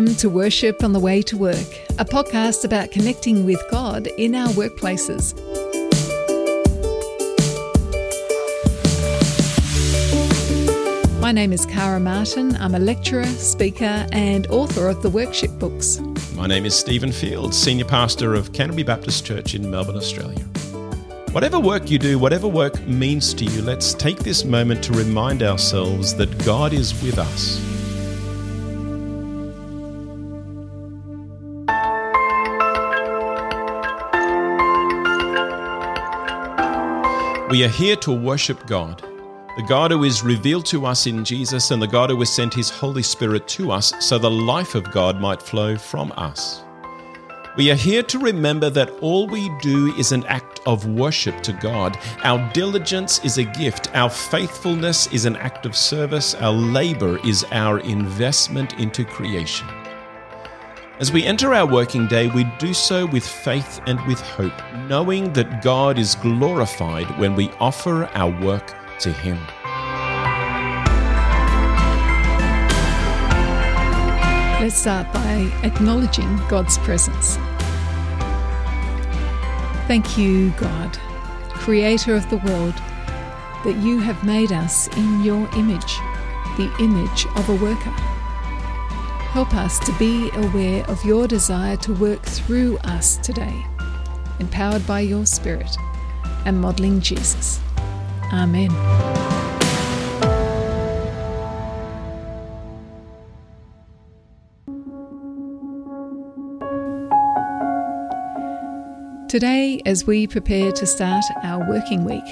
[0.00, 4.34] Welcome to Worship on the Way to Work, a podcast about connecting with God in
[4.34, 5.38] our workplaces.
[11.20, 12.56] My name is Kara Martin.
[12.56, 16.00] I'm a lecturer, speaker, and author of the Workship books.
[16.34, 20.42] My name is Stephen Field, Senior Pastor of Canterbury Baptist Church in Melbourne, Australia.
[21.32, 25.42] Whatever work you do, whatever work means to you, let's take this moment to remind
[25.42, 27.69] ourselves that God is with us
[37.50, 39.02] We are here to worship God,
[39.56, 42.54] the God who is revealed to us in Jesus and the God who has sent
[42.54, 46.62] his Holy Spirit to us so the life of God might flow from us.
[47.56, 51.52] We are here to remember that all we do is an act of worship to
[51.52, 51.98] God.
[52.22, 53.92] Our diligence is a gift.
[53.96, 56.36] Our faithfulness is an act of service.
[56.36, 59.66] Our labor is our investment into creation.
[61.00, 64.52] As we enter our working day, we do so with faith and with hope,
[64.86, 69.38] knowing that God is glorified when we offer our work to Him.
[74.60, 77.36] Let's start by acknowledging God's presence.
[79.86, 80.98] Thank you, God,
[81.48, 82.74] Creator of the world,
[83.64, 85.96] that you have made us in your image,
[86.58, 88.19] the image of a worker.
[89.30, 93.64] Help us to be aware of your desire to work through us today,
[94.40, 95.70] empowered by your Spirit
[96.44, 97.60] and modelling Jesus.
[98.32, 98.70] Amen.
[109.28, 112.24] Today, as we prepare to start our working week,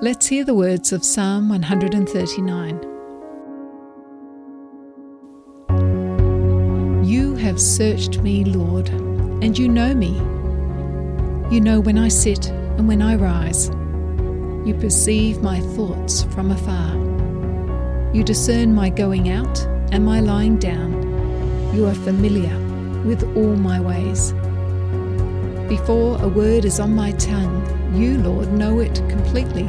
[0.00, 2.89] let's hear the words of Psalm 139.
[7.50, 8.90] Have searched me, Lord,
[9.42, 10.12] and you know me.
[11.52, 13.70] You know when I sit and when I rise.
[14.64, 16.94] You perceive my thoughts from afar.
[18.14, 20.92] You discern my going out and my lying down.
[21.74, 22.56] You are familiar
[23.04, 24.30] with all my ways.
[25.68, 27.66] Before a word is on my tongue,
[27.96, 29.66] you, Lord, know it completely.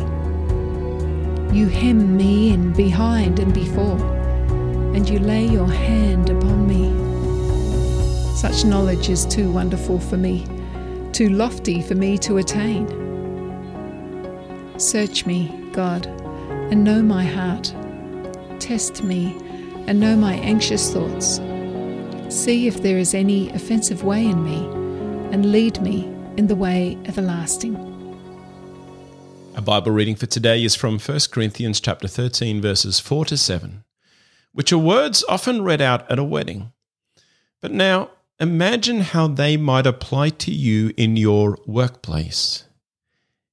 [1.51, 3.99] You hem me in behind and before,
[4.95, 7.10] and you lay your hand upon me.
[8.41, 10.47] Such knowledge is too wonderful for me,
[11.11, 12.87] too lofty for me to attain.
[14.79, 16.07] Search me, God,
[16.71, 17.71] and know my heart.
[18.59, 19.37] Test me
[19.85, 21.35] and know my anxious thoughts.
[22.35, 24.65] See if there is any offensive way in me,
[25.31, 27.75] and lead me in the way everlasting.
[29.53, 33.83] A Bible reading for today is from 1 Corinthians chapter 13 verses 4 to 7,
[34.51, 36.71] which are words often read out at a wedding.
[37.61, 38.09] But now
[38.41, 42.63] Imagine how they might apply to you in your workplace.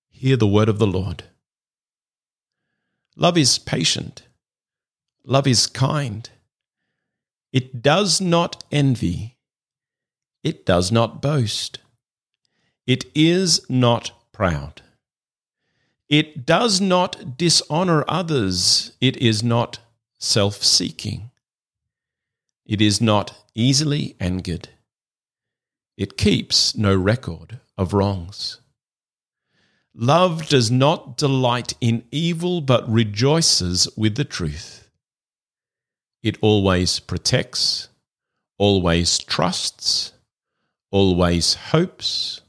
[0.09, 1.25] Hear the word of the Lord.
[3.15, 4.23] Love is patient.
[5.25, 6.31] Love is kind.
[7.53, 9.37] It does not envy.
[10.43, 11.81] It does not boast.
[12.87, 14.81] It is not proud.
[16.09, 18.93] It does not dishonor others.
[19.03, 19.81] It is not
[20.19, 21.31] self seeking.
[22.65, 24.71] It is not easily angered.
[25.99, 28.61] It keeps no record of wrongs.
[29.93, 34.89] Love does not delight in evil, but rejoices with the truth.
[36.23, 37.89] It always protects,
[38.59, 40.13] always trusts,
[40.93, 42.43] always hopes,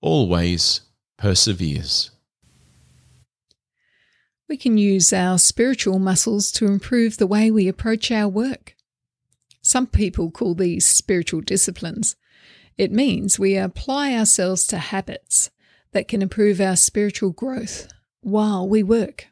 [0.00, 0.82] always
[1.18, 2.12] perseveres.
[4.48, 8.76] We can use our spiritual muscles to improve the way we approach our work.
[9.60, 12.14] Some people call these spiritual disciplines.
[12.78, 15.50] It means we apply ourselves to habits
[15.92, 17.88] that can improve our spiritual growth
[18.20, 19.28] while we work.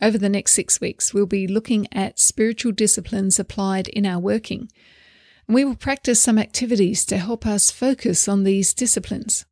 [0.00, 4.70] Over the next six weeks, we'll be looking at spiritual disciplines applied in our working.
[5.46, 9.46] And we will practice some activities to help us focus on these disciplines.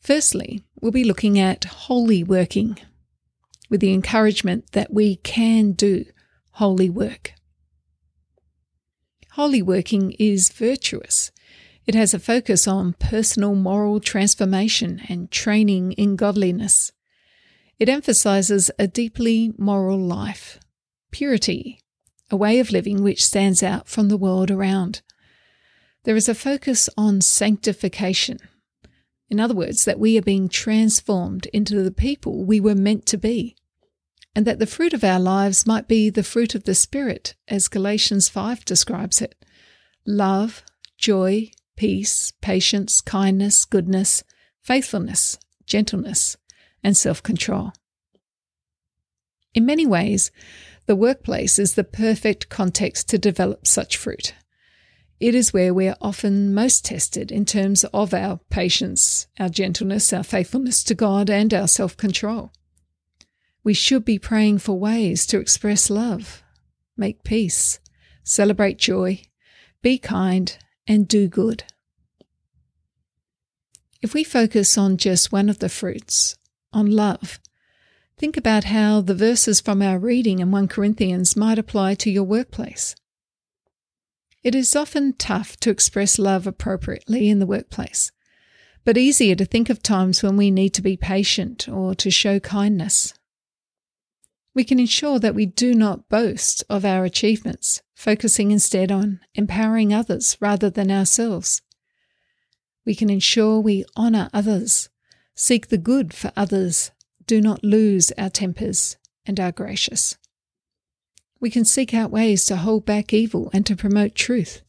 [0.00, 2.78] Firstly, we'll be looking at holy working
[3.70, 6.04] with the encouragement that we can do
[6.52, 7.32] holy work.
[9.38, 11.30] Holy working is virtuous.
[11.86, 16.90] It has a focus on personal moral transformation and training in godliness.
[17.78, 20.58] It emphasizes a deeply moral life,
[21.12, 21.78] purity,
[22.32, 25.02] a way of living which stands out from the world around.
[26.02, 28.38] There is a focus on sanctification.
[29.30, 33.16] In other words, that we are being transformed into the people we were meant to
[33.16, 33.54] be.
[34.38, 37.66] And that the fruit of our lives might be the fruit of the Spirit, as
[37.66, 39.34] Galatians 5 describes it
[40.06, 40.62] love,
[40.96, 44.22] joy, peace, patience, kindness, goodness,
[44.62, 46.36] faithfulness, gentleness,
[46.84, 47.72] and self control.
[49.54, 50.30] In many ways,
[50.86, 54.34] the workplace is the perfect context to develop such fruit.
[55.18, 60.12] It is where we are often most tested in terms of our patience, our gentleness,
[60.12, 62.52] our faithfulness to God, and our self control.
[63.64, 66.42] We should be praying for ways to express love,
[66.96, 67.80] make peace,
[68.24, 69.22] celebrate joy,
[69.82, 70.56] be kind,
[70.86, 71.64] and do good.
[74.00, 76.36] If we focus on just one of the fruits,
[76.72, 77.40] on love,
[78.16, 82.24] think about how the verses from our reading in 1 Corinthians might apply to your
[82.24, 82.94] workplace.
[84.44, 88.12] It is often tough to express love appropriately in the workplace,
[88.84, 92.38] but easier to think of times when we need to be patient or to show
[92.38, 93.14] kindness.
[94.58, 99.94] We can ensure that we do not boast of our achievements, focusing instead on empowering
[99.94, 101.62] others rather than ourselves.
[102.84, 104.88] We can ensure we honour others,
[105.36, 106.90] seek the good for others,
[107.24, 110.18] do not lose our tempers, and are gracious.
[111.38, 114.62] We can seek out ways to hold back evil and to promote truth.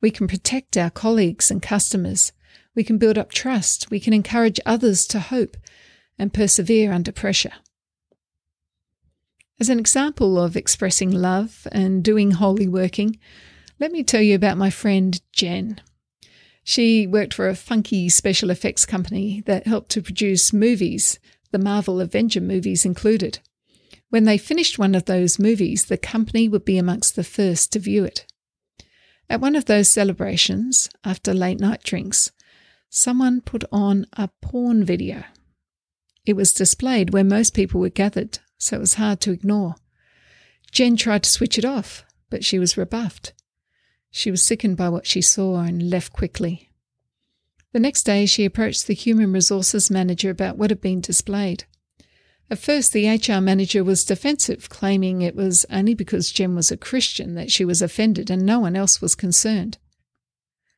[0.00, 2.30] We can protect our colleagues and customers.
[2.76, 3.90] We can build up trust.
[3.90, 5.56] We can encourage others to hope
[6.20, 7.54] and persevere under pressure.
[9.58, 13.18] As an example of expressing love and doing holy working,
[13.80, 15.80] let me tell you about my friend Jen.
[16.62, 21.18] She worked for a funky special effects company that helped to produce movies,
[21.52, 23.38] the Marvel Avenger movies included.
[24.10, 27.78] When they finished one of those movies, the company would be amongst the first to
[27.78, 28.26] view it.
[29.30, 32.30] At one of those celebrations, after late night drinks,
[32.90, 35.24] someone put on a porn video.
[36.26, 39.76] It was displayed where most people were gathered, so it was hard to ignore.
[40.72, 43.32] Jen tried to switch it off, but she was rebuffed.
[44.10, 46.70] She was sickened by what she saw and left quickly.
[47.72, 51.64] The next day, she approached the human resources manager about what had been displayed.
[52.50, 56.76] At first, the HR manager was defensive, claiming it was only because Jen was a
[56.76, 59.78] Christian that she was offended and no one else was concerned.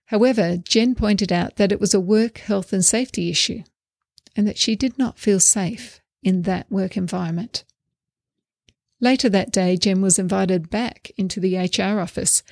[0.07, 3.63] However, Jen pointed out that it was a work health and safety issue
[4.35, 7.65] and that she did not feel safe in that work environment.
[9.01, 12.43] Later that day, Jen was invited back into the HR office,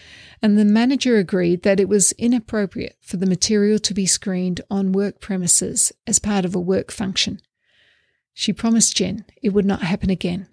[0.40, 4.92] and the manager agreed that it was inappropriate for the material to be screened on
[4.92, 7.40] work premises as part of a work function.
[8.32, 10.46] She promised Jen it would not happen again.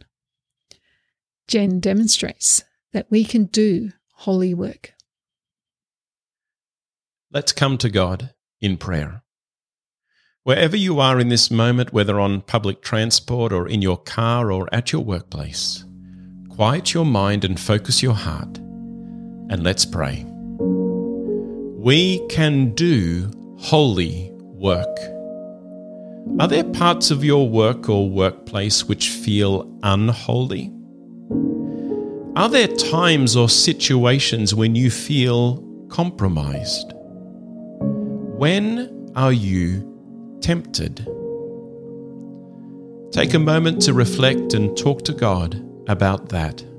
[1.48, 4.94] Jen demonstrates that we can do holy work.
[7.32, 9.24] Let's come to God in prayer.
[10.46, 14.68] Wherever you are in this moment, whether on public transport or in your car or
[14.74, 15.86] at your workplace,
[16.50, 18.58] quiet your mind and focus your heart.
[18.58, 20.26] And let's pray.
[21.80, 24.94] We can do holy work.
[26.42, 30.74] Are there parts of your work or workplace which feel unholy?
[32.36, 36.92] Are there times or situations when you feel compromised?
[38.36, 39.93] When are you
[40.44, 40.98] tempted.
[43.14, 45.56] Take a moment to reflect and talk to God
[45.88, 46.73] about that.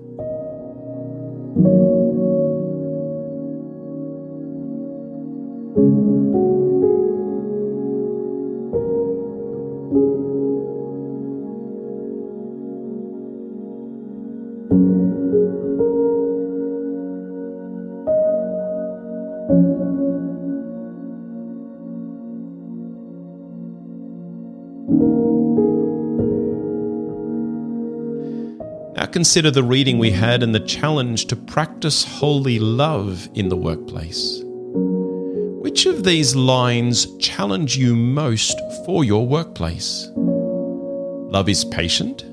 [29.15, 34.41] Consider the reading we had and the challenge to practice holy love in the workplace.
[34.45, 40.11] Which of these lines challenge you most for your workplace?
[40.17, 42.25] Love is patient.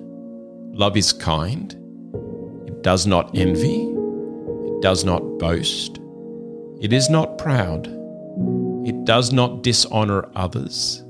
[0.75, 1.71] Love is kind.
[2.65, 3.83] It does not envy.
[3.83, 5.99] It does not boast.
[6.81, 7.85] It is not proud.
[8.87, 11.03] It does not dishonor others.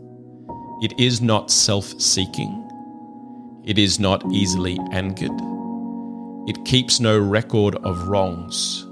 [0.82, 2.58] It is not self seeking.
[3.64, 5.32] It is not easily angered.
[6.48, 8.86] It keeps no record of wrongs.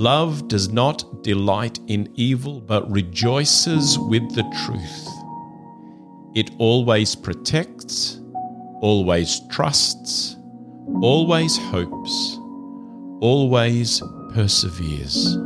[0.00, 5.08] Love does not delight in evil, but rejoices with the truth.
[6.34, 8.20] It always protects,
[8.80, 10.36] always trusts,
[11.02, 12.38] always hopes,
[13.20, 15.36] always perseveres.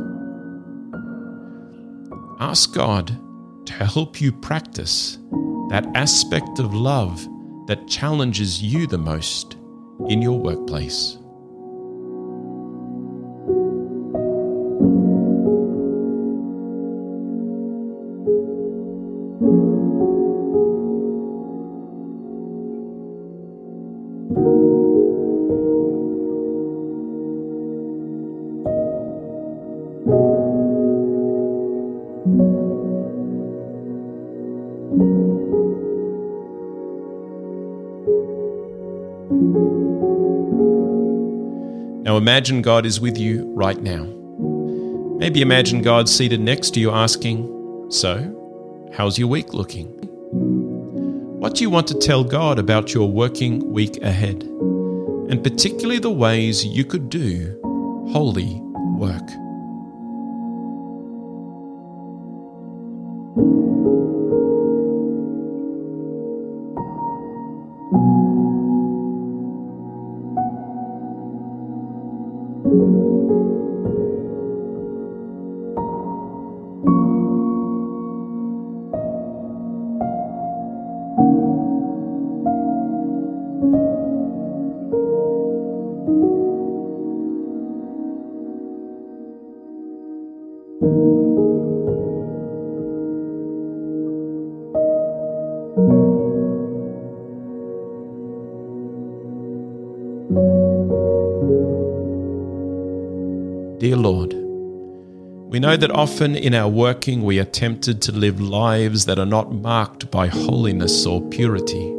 [2.39, 3.17] Ask God
[3.65, 5.17] to help you practice
[5.69, 7.27] that aspect of love
[7.67, 9.54] that challenges you the most
[10.09, 11.17] in your workplace.
[42.25, 44.03] Imagine God is with you right now.
[45.19, 49.89] Maybe imagine God seated next to you asking, So, how's your week looking?
[51.39, 54.41] What do you want to tell God about your working week ahead?
[54.41, 57.59] And particularly the ways you could do
[58.11, 58.59] holy
[58.97, 59.44] work.
[105.55, 109.25] We know that often in our working we are tempted to live lives that are
[109.25, 111.95] not marked by holiness or purity.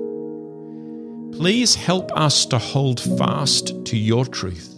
[1.39, 4.75] Please help us to hold fast to your truth,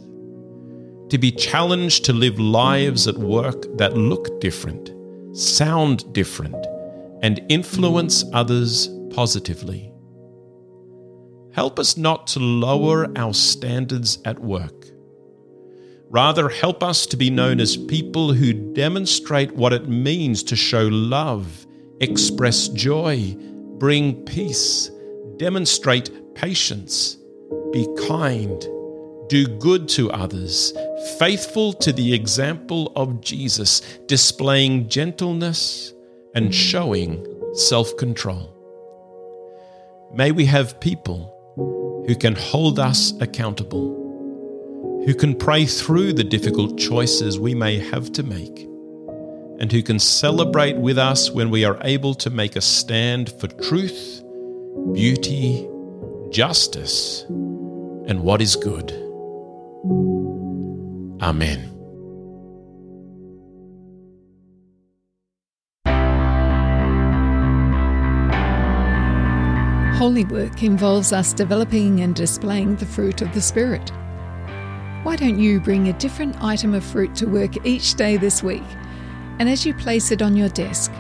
[1.09, 4.93] to be challenged to live lives at work that look different,
[5.37, 6.65] sound different,
[7.21, 9.93] and influence others positively.
[11.53, 14.87] Help us not to lower our standards at work
[16.11, 20.89] Rather, help us to be known as people who demonstrate what it means to show
[20.89, 21.67] love,
[22.01, 23.37] express joy,
[23.77, 24.91] bring peace,
[25.37, 27.19] demonstrate patience,
[27.73, 28.59] be kind,
[29.29, 30.73] do good to others,
[31.19, 35.93] faithful to the example of Jesus, displaying gentleness
[36.35, 38.55] and showing self control.
[40.15, 41.35] May we have people
[42.07, 43.98] who can hold us accountable
[45.09, 48.69] who can pray through the difficult choices we may have to make,
[49.59, 53.49] and who can celebrate with us when we are able to make a stand for
[53.49, 54.23] truth,
[54.93, 55.67] beauty,
[56.29, 58.91] justice, and what is good.
[61.23, 61.75] Amen.
[69.97, 73.91] Holy work involves us developing and displaying the fruit of the Spirit.
[75.05, 78.65] Why don't you bring a different item of fruit to work each day this week?
[79.39, 80.93] And as you place it on your desk,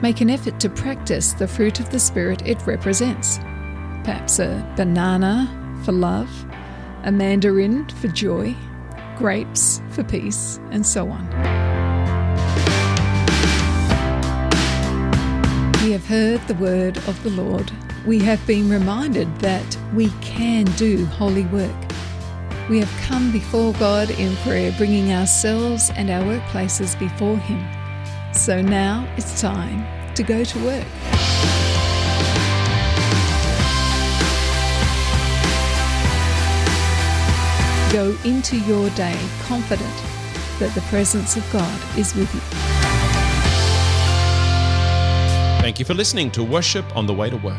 [0.00, 3.38] make an effort to practice the fruit of the Spirit it represents.
[4.04, 5.48] Perhaps a banana
[5.84, 6.30] for love,
[7.02, 8.54] a mandarin for joy,
[9.18, 11.26] grapes for peace, and so on.
[15.82, 17.72] We have heard the word of the Lord.
[18.06, 21.89] We have been reminded that we can do holy work.
[22.70, 27.60] We have come before God in prayer, bringing ourselves and our workplaces before Him.
[28.32, 29.84] So now it's time
[30.14, 30.86] to go to work.
[37.92, 39.90] Go into your day confident
[40.60, 42.40] that the presence of God is with you.
[45.60, 47.58] Thank you for listening to Worship on the Way to Work.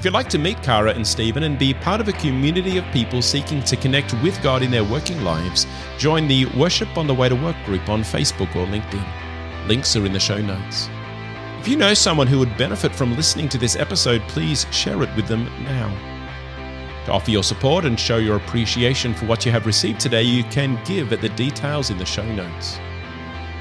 [0.00, 2.86] If you'd like to meet Kara and Stephen and be part of a community of
[2.86, 5.66] people seeking to connect with God in their working lives,
[5.98, 9.68] join the Worship on the Way to Work group on Facebook or LinkedIn.
[9.68, 10.88] Links are in the show notes.
[11.60, 15.14] If you know someone who would benefit from listening to this episode, please share it
[15.16, 15.90] with them now.
[17.04, 20.44] To offer your support and show your appreciation for what you have received today, you
[20.44, 22.78] can give at the details in the show notes.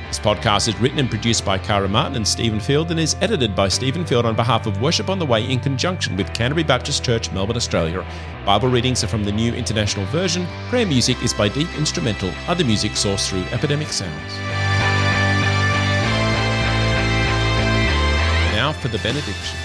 [0.09, 3.55] This podcast is written and produced by Kara Martin and Stephen Field and is edited
[3.55, 7.03] by Stephen Field on behalf of Worship on the Way in conjunction with Canterbury Baptist
[7.03, 8.03] Church, Melbourne, Australia.
[8.43, 10.47] Bible readings are from the New International Version.
[10.69, 12.33] Prayer music is by Deep Instrumental.
[12.47, 14.33] Other music sourced through Epidemic Sounds.
[18.55, 19.59] Now for the benediction.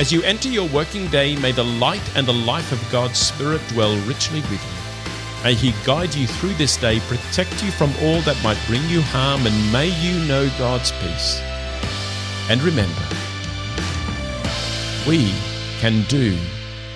[0.00, 3.62] As you enter your working day, may the light and the life of God's Spirit
[3.68, 4.75] dwell richly with you.
[5.44, 9.02] May He guide you through this day, protect you from all that might bring you
[9.02, 11.40] harm, and may you know God's peace.
[12.48, 13.02] And remember,
[15.06, 15.32] we
[15.80, 16.36] can do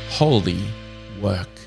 [0.09, 0.65] holy
[1.21, 1.60] work.